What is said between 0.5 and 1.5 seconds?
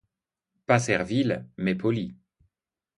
Pas servile,